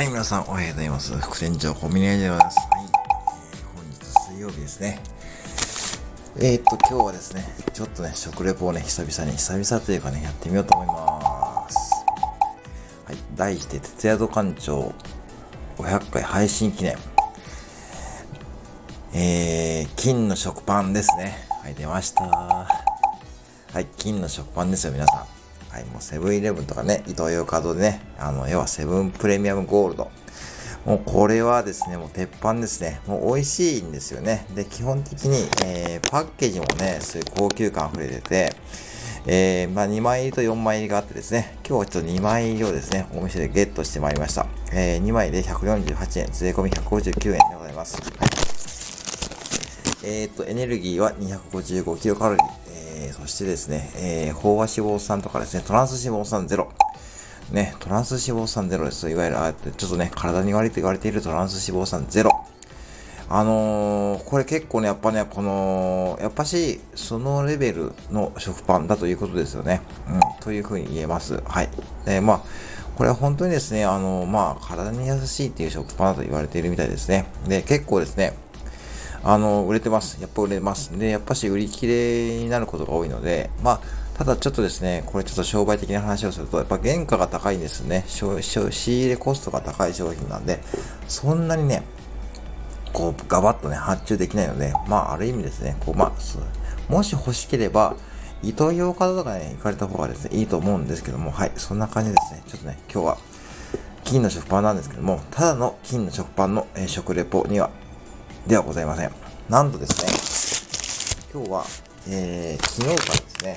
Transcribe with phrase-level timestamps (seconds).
[0.00, 1.14] はい、皆さんおはようございます。
[1.18, 2.56] 副店長コンビニエでございます。
[2.58, 2.88] はい、え
[3.76, 4.98] 本日水曜日ですね。
[6.38, 11.76] えー、っと、今日はですね、ちょっとね、食レポをね、久々に、久々というかね、やってみようと思います。
[13.04, 14.94] はい、題して、徹夜土館長
[15.76, 16.96] 500回配信記念。
[19.12, 21.46] えー、金の食パンですね。
[21.62, 22.24] はい、出ました。
[22.24, 22.66] は
[23.74, 25.29] い、金の食パンですよ、皆さん。
[25.70, 30.10] はい、もうセブンイレブンとかね、イトーヨーカドでね、あの、要はセブンプレミアムゴールド。
[30.84, 33.00] もうこれはですね、もう鉄板ですね。
[33.06, 34.46] もう美味しいんですよね。
[34.54, 38.52] で、基本的に、えー、パッケージもね、そういう高級感溢れてて、
[39.26, 44.46] えー、まあ2枚入りと4枚入りがあってですね、今日はちょっと2枚入りをですね、お店でゲットしてまいりました。
[44.72, 48.19] えー、2枚で148円、税込み159円でございます。
[50.02, 52.44] えっ、と、エネルギーは255キロカロリー。
[53.02, 56.70] えー、そしてですね、えー、飽和脂肪酸とかですね、トランス脂肪酸ゼロ。
[57.52, 59.10] ね、トランス脂肪酸ゼロです。
[59.10, 62.30] いわゆる、あちょっとね、体に悪いと言われているトランス脂肪酸ゼロ。
[63.28, 69.82] あのー、これ結構ね、やっぱね、この、やっぱし、そのレベルの食パンだということですよね。
[70.08, 71.42] うん、というふうに言えます。
[71.44, 71.68] はい。
[72.06, 72.40] で、まあ、
[72.96, 77.26] これは本当にですね、あのー、まあ、体に優しいっていう食パンだと言われているみたいですね。
[77.46, 78.32] で、結構ですね、
[79.22, 80.20] あの、売れてます。
[80.20, 80.96] やっぱ売れます。
[80.98, 83.80] で、やっぱし売り切れになることが多いので、まあ、
[84.16, 88.04] ただちょっとですね、これちょっと商売的な話をすると、やっぱ原価が高いんですね。
[88.06, 90.60] 仕入れコストが高い商品なんで、
[91.08, 91.82] そんなにね、
[92.92, 97.94] こう、ガバッとね、発注できないので、まあ、ある意味ですね、こう、まあ、もし欲しければ、
[98.42, 102.42] イトーヨーカドーとかね、行かれた方がですね、いいと思うんですけども、はい、そんな感じですね。
[102.46, 103.18] ちょっとね、今日は、
[104.04, 107.70] 金の食パンなんですけども、ただの金の食パンの、えー食レポには、
[108.46, 109.12] ではございません。
[109.48, 111.64] なんとですね、今日は、
[112.08, 113.54] えー、昨日からですね、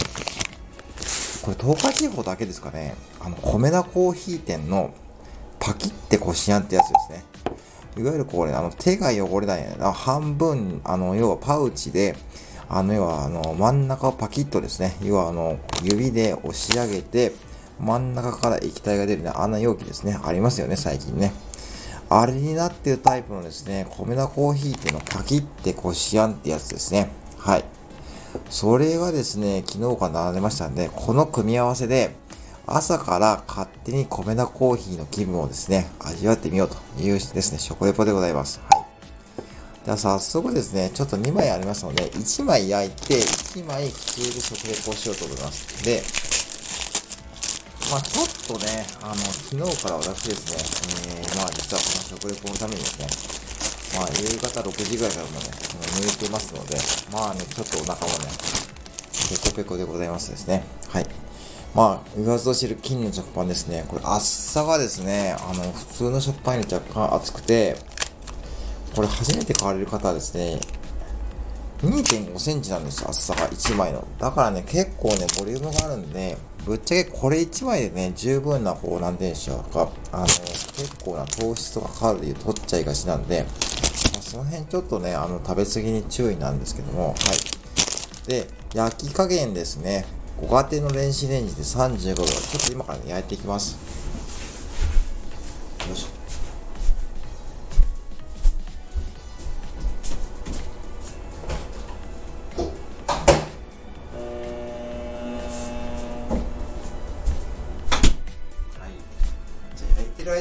[1.41, 4.93] これ東海地方だけですかね、あの、米田コーヒー店の
[5.59, 7.23] パキってこしあんってやつですね。
[7.97, 9.77] いわゆるこれ、あの、手が汚れないね。
[9.79, 12.15] 半分、あの、要はパウチで、
[12.67, 17.31] あの、要は、あの、真ん中をパキッとですね、要は、あの、指で押し上げて、
[17.79, 20.19] 真ん中から液体が出るね、あんな容器ですね。
[20.23, 21.31] ありますよね、最近ね。
[22.19, 27.09] あれになってるタイプのですね、米田コーヒーっていうのパキってこしあんってやつですね。
[27.39, 27.65] はい。
[28.49, 32.15] それがですね、昨日から並んでましたんで、この組み合わせで、
[32.67, 38.61] 朝から勝手に米田コーヒーの気分をですね、味わってみようというですね、食レポでございます。
[38.71, 39.85] はい。
[39.85, 45.83] では早速ですね、ちょっと2枚ありますので、1枚焼いて、1枚普通で食レポをしようと思います。
[45.83, 46.03] で、
[47.93, 50.49] まあちょっとね、あの、昨日から私です
[51.05, 53.05] ね、えー、まあ実はこの食レポのためにですね、
[54.01, 55.37] まあ夕方6時ぐらいからもね、
[56.01, 56.75] 抜いてますので、
[57.13, 58.33] まあね、ちょっとお腹もね、
[59.29, 60.63] ペコペコでございますですね。
[60.89, 61.05] はい。
[61.75, 63.85] まあ、言わずと知る金の食パンですね。
[63.87, 67.77] これ厚さがですね、あの、普通の食パンより若干厚くて、
[68.95, 70.59] これ初めて買われる方はですね、
[71.83, 74.07] 2.5センチなんですよ、厚さが1枚の。
[74.17, 83.43] だからね、結構ね、ボリュームがあるんで、ぶっちゃけこれ1枚でね、十分な、こう、なんて言うんでしょうか、あの、結構な糖質とかカロリー取っちゃいがちなんで、
[84.13, 88.29] まあ、その辺ちょっとね、あの、食べ過ぎに注意なんですけども、はい。
[88.29, 90.05] で、焼き加減ですね、
[90.39, 93.77] ご家庭の電子レンジで35度、ちょっと今からね、焼いていきます。
[95.87, 96.22] よいしょ。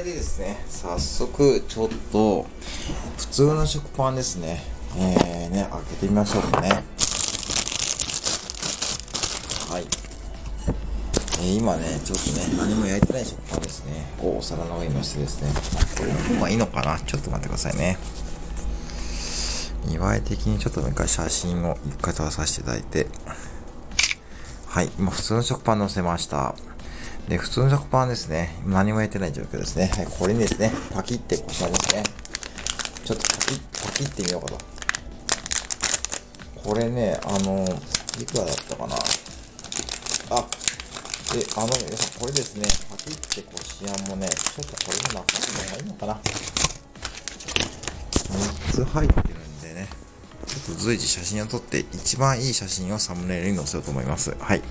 [0.03, 2.47] あ焼いてる間にですね、早速ちょっと
[3.17, 4.63] 普通の食パンですね、
[4.97, 6.69] えー、ね、開けてみましょうかね。
[9.71, 9.85] はい。
[11.41, 13.93] えー今ね、ちょっとね、何も焼いてない食パンですね。
[14.21, 15.51] をお皿の上に乗せてですね。
[15.97, 16.99] これの方がいいのかな？
[16.99, 17.97] ちょっと待ってくださいね。
[19.87, 23.07] 見栄え的にちょっともう一回写真を一回撮らさせていただいて。
[24.67, 26.55] はい、今普通の食パン乗せました。
[27.29, 28.55] で、普通の食パンですね。
[28.67, 29.91] 何も焼いてない状況ですね。
[29.95, 32.03] はい、これにですね、パキってこちらですね。
[33.05, 34.59] ちょっとパキッ、パキってみようかと。
[36.63, 37.65] これね、あの、
[38.21, 38.95] いくらだったかな。
[38.95, 40.47] あ、
[41.35, 46.21] で、あの、皆さん、これですね、パキってこしあんもね、ちょっとこれの中身がいいのかな。
[48.33, 49.89] 3つ入ってるんでね、
[50.47, 54.37] ちょっと随時写真を撮って、一番いい写真をサムネイルに載せようと思います。
[54.39, 54.63] はい。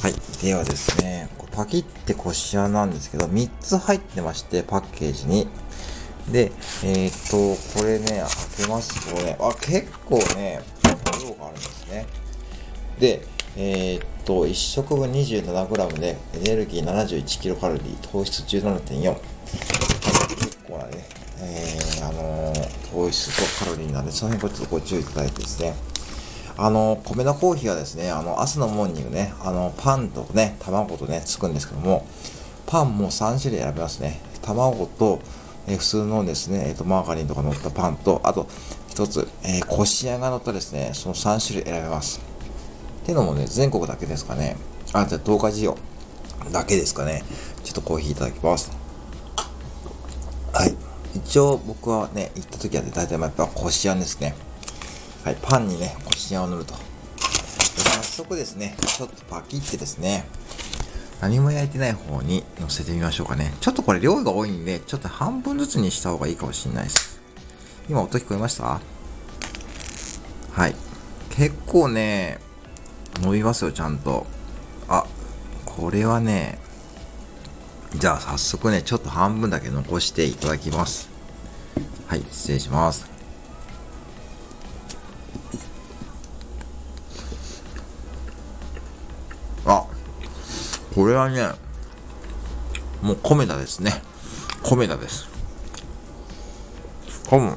[0.00, 0.14] はい。
[0.42, 5.48] ではですね、パキってこしあんなんですけど、3つ入ってまして、パッケージに。
[6.30, 6.52] で、
[6.84, 10.60] えー、っと、これね、開けますとね、あ、結構ね、
[11.20, 12.06] 量があるんですね。
[13.00, 17.80] で、えー、っと、1食分 27g でエネルギー 71kcal、
[18.12, 19.16] 糖質17.4。
[20.36, 21.08] 結構なね、
[21.40, 25.74] えー、あのー、糖質とカロリーなんで、その辺ちょっとご注意いただいてですね。
[26.60, 32.04] あの、米のコーヒーはですね、あの、朝のモーニングね、あの、パンとね、卵とね、つくんですけども、
[32.66, 34.20] パンも3種類選べますね。
[34.42, 35.20] 卵と、
[35.68, 38.48] え、普通のですね、えっ、と、マーガリンとか乗ったパンと、あと、
[38.88, 42.20] 一つ、えー、こしあが乗ったですね、その3種類選べます。
[43.02, 44.56] っていうのもね、全国だけですかね。
[44.92, 45.76] あ、じゃあ、東海事業
[46.50, 47.22] だけですかね。
[47.62, 48.72] ちょっとコーヒーいただきます。
[50.52, 50.74] はい。
[51.14, 54.34] 一応、僕はね、行った時はね、大体やっぱこしあんですね。
[55.28, 56.72] はい、パンにね、こしあんを塗ると。
[56.72, 60.24] 早速ですね、ちょっとパキってですね、
[61.20, 63.52] 何も焼いてない方に乗せてみましょうかね。
[63.60, 67.20] ちょっとこれ量が多いんで、ちょっと半分ずつにした方がいいかもしれないです。
[67.90, 68.80] 今音聞こえました？
[70.52, 70.74] はい。
[71.28, 72.38] 結構ね、
[73.20, 74.26] 伸びますよ、ちゃんと。
[74.88, 75.04] あ、
[75.66, 76.58] これはね、
[77.94, 81.10] じゃあ早速ね、ちょっと半分だけ残していただきます。
[82.06, 83.17] はい、失礼します。
[90.98, 91.48] これはね、
[93.02, 94.02] もう米田ですね。
[94.64, 95.28] 米田です。
[97.30, 97.56] 多分、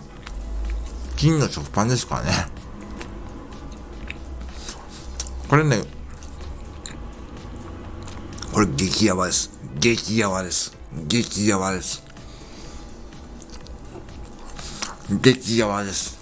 [1.17, 2.31] 金の食パンですからね。
[5.49, 5.81] これね、
[8.53, 9.49] これ激ヤバです。
[9.79, 10.77] 激ヤバです。
[11.07, 12.03] 激ヤバです。
[15.09, 16.19] 激ヤバです。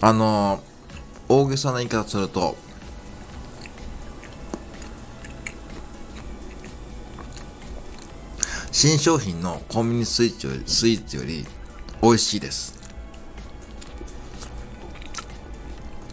[0.00, 2.54] あのー、大げさな言い方すると、
[8.82, 11.46] 新商品のコンビニスイーツよりスイーツより
[12.02, 12.80] 美味しいです。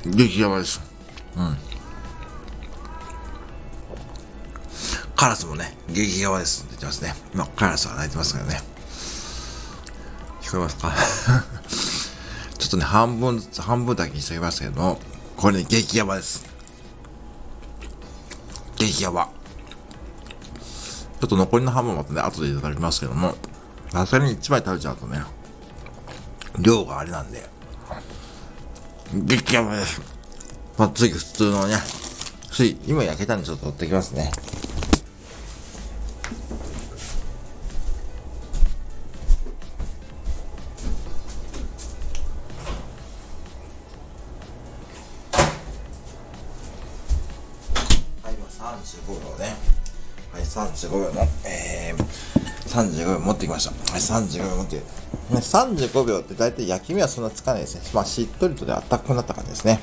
[0.05, 0.79] 激ヤバです。
[1.35, 1.57] うん。
[5.15, 7.15] カラスもね、激ヤバですって言ってますね。
[7.33, 8.61] 今、カラスは鳴いてますからね。
[10.43, 10.93] 聞こえますか？
[12.59, 14.99] ちょっとね、半分ずつ、半分だけにしておきますけども、
[15.37, 16.45] これね、激ヤバです。
[18.75, 19.38] 激ヤバ。
[21.19, 23.35] ちょっと残りの半分またね、後でいただきますけども、
[23.89, 25.21] さすがに1枚食べちゃうとね、
[26.59, 27.43] 量があれなんで、
[29.13, 30.01] 激ヤバです。
[30.77, 31.75] まあ、次普通のね、
[32.51, 34.31] 水、今焼けたんでちょっと取ってきますね。
[48.23, 49.68] はい、今35度ね。
[50.49, 52.03] 35秒の、えー、
[52.67, 53.91] 35秒持ってきました。
[53.91, 54.83] はい、35秒持って、ね、
[55.31, 57.81] 35秒って大体焼き目はそんなつかないですね。
[57.93, 59.79] まあ、しっとりとであったくなった感じですね。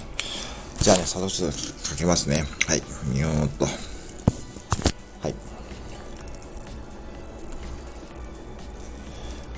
[0.81, 1.57] じゃあね、砂糖ちょっと
[1.91, 2.45] かけますね。
[2.67, 2.83] はい、
[3.13, 3.65] みよーっと。
[3.65, 3.71] は
[5.29, 5.35] い。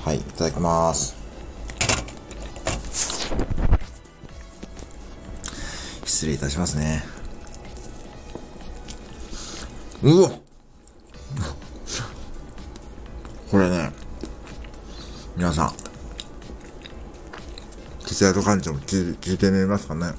[0.05, 1.17] はい、いただきます。
[6.05, 7.03] 失礼いたしますね。
[10.03, 10.48] うわ
[13.51, 13.91] これね、
[15.35, 15.73] 皆さん、
[18.07, 20.13] 徹夜と館長も聞聞いてみますかね。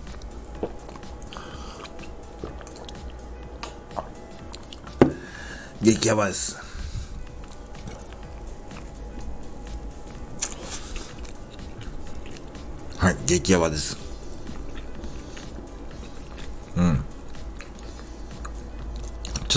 [5.83, 6.57] 激ヤバです。
[12.97, 14.08] はい、激ヤバです。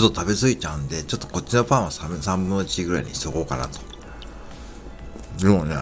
[0.05, 3.79] ょっと食べ過ぎちゃうんで、ちょっとこっちのパンは 3, 分の1ぐらいにしとこうかなと。
[5.39, 5.75] でもね、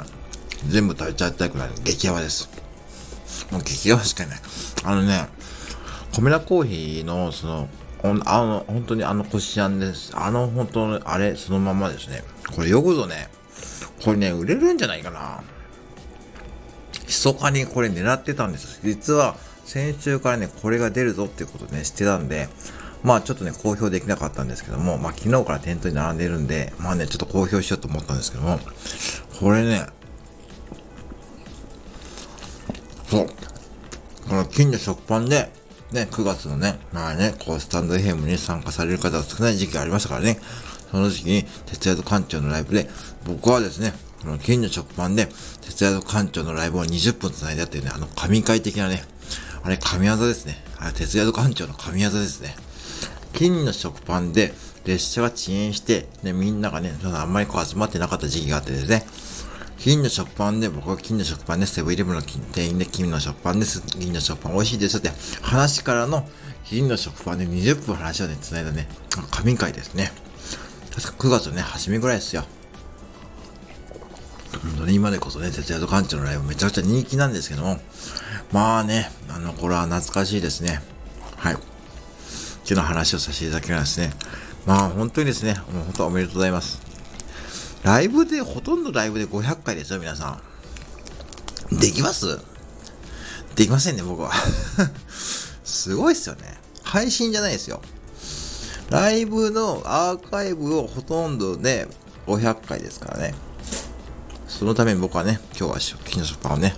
[0.68, 2.50] 全部食べちゃいたいくらい激ヤバです。
[3.52, 4.40] もう激ヤバしかない。
[4.84, 5.28] あのね、
[6.14, 7.70] 米田コーヒーの、その、
[8.04, 10.12] あの、本当にあのこしあんです。
[10.16, 12.24] あの本当の、あれ、そのままですね。
[12.56, 13.30] これよくぞね、
[14.04, 15.44] これね、売れるんじゃないかな。
[17.08, 18.80] 密かにこれ狙ってたんです。
[18.84, 19.36] 実は、
[19.66, 22.50] 先週からね、これが出るぞっていうことね、知ってたんで、
[23.04, 28.60] まあちょっとね、公表できなかったんですけども、まあ昨日から店頭に並んでるんで、まあね、ちょっと公表しようと思ったんですけども、
[29.40, 29.88] これね、
[33.10, 33.28] そう、
[34.30, 35.52] この金の食パンで、
[35.92, 40.40] ね、9月のね、まあね、こうスタンド FM に参加される方が少ない時期がありましたからね、
[40.92, 42.90] その時期に、徹夜と館長のライブで、
[43.26, 45.28] 僕はですね、この金の食パンで、
[45.62, 49.04] 徹夜と館長のライブを20分繋いでやってるね、あの神回的なね、
[49.64, 50.64] あれ神業ですね。
[50.78, 52.56] あれ、徹夜と館長の神業ですね。
[53.34, 54.54] 金の食パンで
[54.86, 59.06] 列車が遅延して、で、みんながね、あんまりこう集まってなかった時期があってですね、
[59.78, 61.76] 金の食パンで、僕は金の食パンです。
[61.76, 63.82] セブンイレブンの店員で金の食パンです。
[63.82, 65.12] 金の食パン美味しいですって
[65.42, 66.28] 話からの
[66.66, 68.88] 金の食パンで20分話をね、繋いだね、
[69.32, 70.12] 神回ですね。
[70.94, 72.46] 確か9月のね、初めぐらいですよ。
[74.62, 77.80] 本当に今でこそね、徹夜と館長のライブめちゃくちゃ人気なんですけども、
[78.52, 80.82] まあね、あの、これは懐かしいですね。
[81.38, 81.58] はい。
[82.64, 84.12] っていうの話をさせていただきますね。
[84.66, 86.82] まあ本当にですね、もう本当おめでとうございます。
[87.84, 90.40] ライブで、ほとんどライブで500回ですよ、皆さ
[91.72, 91.80] ん。
[91.80, 92.40] できます？
[93.56, 94.32] できませんね、僕は。
[95.64, 96.58] すごいっすよね。
[96.84, 97.82] 配信じゃないですよ。
[98.90, 101.88] ライブのアーカイブをほとんどで
[102.28, 103.34] 500回ですからね。
[104.48, 106.76] そのために僕はね、今日は食器の食パンをね、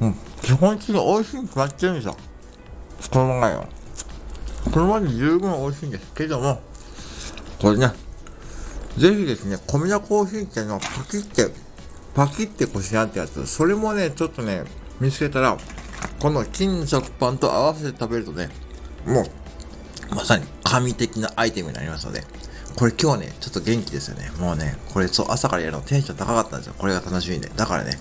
[0.00, 2.16] うん、基本的に美味しいに決まってるんですよ。
[3.10, 3.68] このままよ。
[4.72, 6.60] このままで十分美味しいんですけども、
[7.60, 7.92] これね、
[8.96, 11.50] ぜひですね、米田コーヒーっていうのパキって、
[12.14, 14.64] パキってこしらんってやつ、それもね、ちょっとね、
[15.00, 15.56] 見つけたら、
[16.18, 18.50] この金食パンと合わせて食べるとね、
[19.06, 22.24] もう、まさに神的なアイテムになりますので、
[22.76, 24.30] これ今日ね、ちょっと元気ですよね。
[24.38, 26.74] もうね、これそう、朝からやるのテンション高かったんですよ。
[26.78, 27.50] これが楽しみで。
[27.56, 27.98] だからね、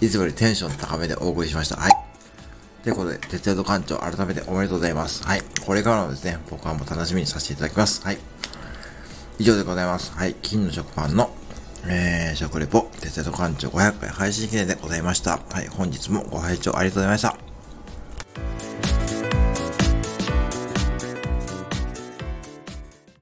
[0.00, 1.76] いつもよりテンション高めでお送りしました。
[1.76, 2.07] はい。
[2.82, 5.24] ということで、徹夜と館長、改めておめでとうございます。
[5.24, 5.42] はい。
[5.66, 8.02] これからもですね、僕はもう楽しみにさせていただきます。
[8.04, 8.18] はい。
[9.38, 10.12] 以上でございます。
[10.16, 10.34] はい。
[10.42, 11.30] 金の食パンの、
[11.86, 15.40] えー、食レポ、徹夜と館長500回配信記念でございました。
[15.50, 15.68] はい。
[15.68, 17.47] 本日もご拝聴ありがとうございました。